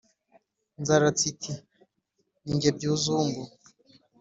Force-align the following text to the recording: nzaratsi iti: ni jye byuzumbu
nzaratsi 0.81 1.25
iti: 1.31 1.53
ni 2.45 2.55
jye 2.61 2.69
byuzumbu 2.77 3.41